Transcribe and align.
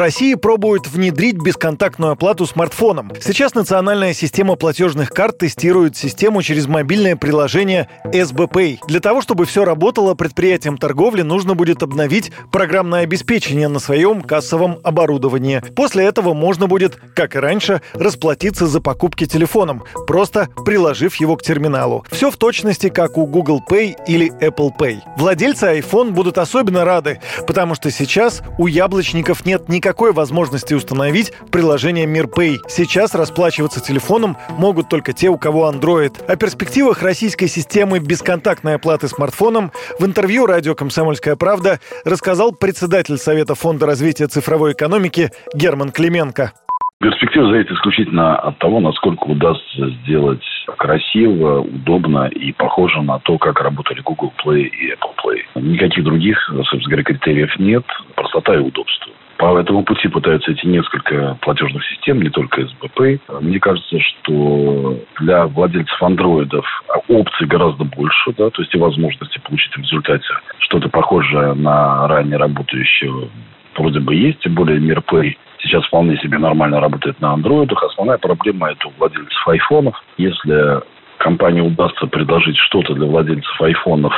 России 0.00 0.34
пробуют 0.34 0.88
внедрить 0.88 1.36
бесконтактную 1.36 2.12
оплату 2.12 2.46
смартфоном. 2.46 3.12
Сейчас 3.20 3.54
национальная 3.54 4.14
система 4.14 4.56
платежных 4.56 5.10
карт 5.10 5.36
тестирует 5.36 5.94
систему 5.94 6.40
через 6.40 6.66
мобильное 6.66 7.16
приложение 7.16 7.86
SBPay. 8.06 8.78
Для 8.88 9.00
того, 9.00 9.20
чтобы 9.20 9.44
все 9.44 9.66
работало, 9.66 10.14
предприятиям 10.14 10.78
торговли 10.78 11.20
нужно 11.20 11.54
будет 11.54 11.82
обновить 11.82 12.32
программное 12.50 13.02
обеспечение 13.02 13.68
на 13.68 13.78
своем 13.78 14.22
кассовом 14.22 14.78
оборудовании. 14.84 15.62
После 15.76 16.06
этого 16.06 16.32
можно 16.32 16.66
будет, 16.66 16.98
как 17.14 17.36
и 17.36 17.38
раньше, 17.38 17.82
расплатиться 17.92 18.66
за 18.66 18.80
покупки 18.80 19.26
телефоном, 19.26 19.84
просто 20.06 20.48
приложив 20.64 21.16
его 21.16 21.36
к 21.36 21.42
терминалу. 21.42 22.06
Все 22.10 22.30
в 22.30 22.38
точности, 22.38 22.88
как 22.88 23.18
у 23.18 23.26
Google 23.26 23.62
Pay 23.68 23.96
или 24.06 24.32
Apple 24.40 24.70
Pay. 24.78 25.00
Владельцы 25.18 25.78
iPhone 25.78 26.12
будут 26.12 26.38
особенно 26.38 26.86
рады, 26.86 27.20
потому 27.46 27.74
что 27.74 27.90
сейчас 27.90 28.40
у 28.56 28.66
яблочников 28.66 29.44
нет 29.44 29.68
никаких 29.68 29.89
никакой 29.90 30.12
возможности 30.12 30.72
установить 30.72 31.32
приложение 31.50 32.06
MirPay. 32.06 32.58
Сейчас 32.68 33.12
расплачиваться 33.12 33.82
телефоном 33.82 34.36
могут 34.56 34.88
только 34.88 35.12
те, 35.12 35.28
у 35.30 35.36
кого 35.36 35.68
Android. 35.68 36.12
О 36.28 36.36
перспективах 36.36 37.02
российской 37.02 37.48
системы 37.48 37.98
бесконтактной 37.98 38.76
оплаты 38.76 39.08
смартфоном 39.08 39.72
в 39.98 40.06
интервью 40.06 40.46
радио 40.46 40.76
«Комсомольская 40.76 41.34
правда» 41.34 41.80
рассказал 42.04 42.52
председатель 42.52 43.16
Совета 43.16 43.56
фонда 43.56 43.86
развития 43.86 44.28
цифровой 44.28 44.74
экономики 44.74 45.30
Герман 45.54 45.90
Клименко. 45.90 46.52
Перспектива 47.00 47.50
зависит 47.50 47.72
исключительно 47.72 48.36
от 48.36 48.58
того, 48.58 48.78
насколько 48.78 49.24
удастся 49.24 49.90
сделать 50.04 50.44
красиво, 50.76 51.62
удобно 51.62 52.28
и 52.28 52.52
похоже 52.52 53.02
на 53.02 53.18
то, 53.20 53.38
как 53.38 53.60
работали 53.60 54.02
Google 54.02 54.32
Play 54.44 54.68
и 54.68 54.92
Apple 54.92 55.16
Play. 55.24 55.62
Никаких 55.62 56.04
других, 56.04 56.38
собственно 56.48 56.84
говоря, 56.84 57.02
критериев 57.02 57.58
нет. 57.58 57.84
Простота 58.14 58.54
и 58.54 58.58
удобство. 58.58 59.12
По 59.40 59.58
этому 59.58 59.82
пути 59.84 60.06
пытаются 60.06 60.52
идти 60.52 60.68
несколько 60.68 61.38
платежных 61.40 61.82
систем, 61.86 62.20
не 62.20 62.28
только 62.28 62.66
СБП. 62.66 63.22
Мне 63.40 63.58
кажется, 63.58 63.98
что 63.98 64.98
для 65.18 65.46
владельцев 65.46 66.02
андроидов 66.02 66.66
опций 67.08 67.46
гораздо 67.46 67.84
больше, 67.84 68.34
да, 68.36 68.50
то 68.50 68.60
есть 68.60 68.74
и 68.74 68.78
возможности 68.78 69.40
получить 69.40 69.72
в 69.74 69.80
результате 69.80 70.26
что-то 70.58 70.90
похожее 70.90 71.54
на 71.54 72.06
ранее 72.06 72.36
работающее 72.36 73.30
вроде 73.78 74.00
бы 74.00 74.14
есть, 74.14 74.40
тем 74.40 74.54
более 74.54 74.78
MirPlay 74.78 75.34
сейчас 75.60 75.86
вполне 75.86 76.18
себе 76.18 76.36
нормально 76.36 76.78
работает 76.78 77.18
на 77.22 77.32
андроидах. 77.32 77.82
Основная 77.82 78.18
проблема 78.18 78.72
это 78.72 78.88
у 78.88 78.92
владельцев 78.98 79.48
айфонов. 79.48 79.94
Если 80.18 80.82
компании 81.16 81.62
удастся 81.62 82.06
предложить 82.06 82.58
что-то 82.58 82.92
для 82.92 83.06
владельцев 83.06 83.58
айфонов 83.62 84.12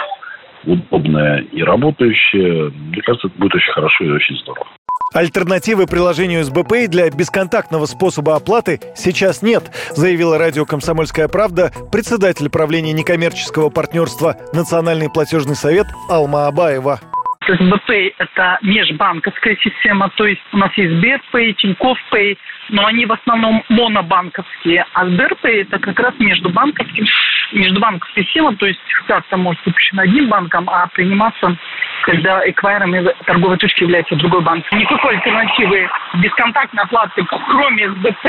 удобное 0.64 1.44
и 1.52 1.62
работающее, 1.62 2.72
мне 2.74 3.02
кажется, 3.02 3.28
это 3.28 3.38
будет 3.38 3.54
очень 3.54 3.72
хорошо 3.72 4.04
и 4.04 4.10
очень 4.10 4.36
здорово. 4.38 4.66
Альтернативы 5.14 5.86
приложению 5.86 6.42
СБП 6.42 6.88
для 6.88 7.10
бесконтактного 7.10 7.84
способа 7.84 8.34
оплаты 8.34 8.80
сейчас 8.96 9.42
нет, 9.42 9.64
заявила 9.90 10.38
радио 10.38 10.64
«Комсомольская 10.64 11.28
правда» 11.28 11.70
председатель 11.92 12.48
правления 12.48 12.94
некоммерческого 12.94 13.68
партнерства 13.68 14.36
«Национальный 14.54 15.10
платежный 15.10 15.54
совет» 15.54 15.86
Алма 16.08 16.46
Абаева. 16.46 17.00
СБП– 17.46 17.90
это 18.18 18.58
межбанковская 18.62 19.56
система, 19.56 20.10
то 20.16 20.26
есть 20.26 20.40
у 20.52 20.56
нас 20.56 20.72
есть 20.76 20.94
Сберпэй, 20.94 21.52
Тинькофф 21.54 21.98
Пэй, 22.10 22.38
но 22.70 22.86
они 22.86 23.04
в 23.04 23.12
основном 23.12 23.62
монобанковские, 23.68 24.86
а 24.94 25.06
Сберпэй– 25.06 25.62
это 25.64 25.78
как 25.78 25.98
раз 25.98 26.14
междубанковская 26.20 28.24
система, 28.24 28.56
то 28.56 28.66
есть 28.66 28.80
карта 29.06 29.36
может 29.36 29.60
выпущена 29.66 30.04
одним 30.04 30.28
банком, 30.28 30.70
а 30.70 30.86
приниматься 30.86 31.56
когда 32.02 32.48
эквайром 32.48 32.94
из 32.94 33.06
торговой 33.26 33.58
точки 33.58 33.82
является 33.82 34.16
другой 34.16 34.42
банк. 34.42 34.64
Никакой 34.72 35.16
альтернативы 35.16 35.88
бесконтактной 36.14 36.82
оплаты, 36.82 37.24
кроме 37.48 37.88
СБП, 37.90 38.26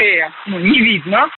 ну, 0.48 0.60
не 0.60 0.80
видно. 0.80 1.30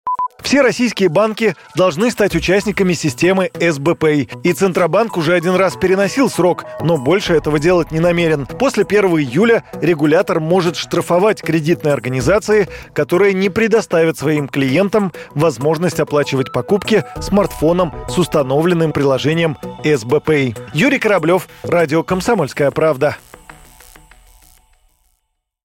Все 0.46 0.62
российские 0.62 1.10
банки 1.10 1.56
должны 1.76 2.12
стать 2.12 2.36
участниками 2.36 2.94
системы 2.94 3.50
СБП. 3.60 4.30
И 4.44 4.54
Центробанк 4.54 5.18
уже 5.18 5.34
один 5.34 5.56
раз 5.56 5.76
переносил 5.76 6.30
срок, 6.30 6.66
но 6.82 6.98
больше 6.98 7.34
этого 7.34 7.58
делать 7.58 7.92
не 7.92 8.00
намерен. 8.00 8.46
После 8.46 8.84
1 8.84 9.06
июля 9.06 9.64
регулятор 9.82 10.40
может 10.40 10.76
штрафовать 10.76 11.42
кредитные 11.42 11.96
организации, 11.96 12.70
которые 12.94 13.34
не 13.34 13.50
предоставят 13.50 14.20
своим 14.20 14.48
клиентам 14.48 15.12
возможность 15.32 16.00
оплачивать 16.00 16.52
покупки 16.52 17.04
смартфоном 17.20 17.92
с 18.08 18.16
установленным 18.20 18.92
приложением 18.92 19.58
СБП. 19.84 20.56
Юрий 20.76 21.00
Кораблев, 21.00 21.50
Радио 21.64 22.04
«Комсомольская 22.04 22.70
правда». 22.70 23.18